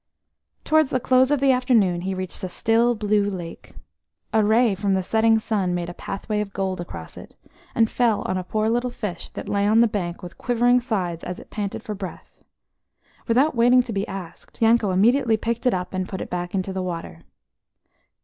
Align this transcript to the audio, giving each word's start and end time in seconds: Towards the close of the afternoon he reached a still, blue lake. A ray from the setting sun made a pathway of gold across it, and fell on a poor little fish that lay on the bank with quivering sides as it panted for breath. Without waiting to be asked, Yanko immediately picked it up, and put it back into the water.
Towards 0.63 0.89
the 0.89 0.99
close 0.99 1.29
of 1.29 1.39
the 1.39 1.51
afternoon 1.51 2.01
he 2.01 2.15
reached 2.15 2.43
a 2.43 2.49
still, 2.49 2.95
blue 2.95 3.29
lake. 3.29 3.75
A 4.33 4.43
ray 4.43 4.73
from 4.73 4.95
the 4.95 5.03
setting 5.03 5.37
sun 5.37 5.75
made 5.75 5.89
a 5.89 5.93
pathway 5.93 6.41
of 6.41 6.53
gold 6.53 6.81
across 6.81 7.17
it, 7.17 7.35
and 7.75 7.87
fell 7.87 8.23
on 8.23 8.35
a 8.35 8.43
poor 8.43 8.67
little 8.67 8.89
fish 8.89 9.29
that 9.29 9.47
lay 9.47 9.67
on 9.67 9.79
the 9.79 9.87
bank 9.87 10.23
with 10.23 10.39
quivering 10.39 10.79
sides 10.81 11.23
as 11.23 11.37
it 11.39 11.51
panted 11.51 11.83
for 11.83 11.93
breath. 11.93 12.41
Without 13.27 13.53
waiting 13.53 13.83
to 13.83 13.93
be 13.93 14.07
asked, 14.07 14.59
Yanko 14.59 14.89
immediately 14.89 15.37
picked 15.37 15.67
it 15.67 15.73
up, 15.75 15.93
and 15.93 16.09
put 16.09 16.19
it 16.19 16.31
back 16.31 16.55
into 16.55 16.73
the 16.73 16.81
water. 16.81 17.21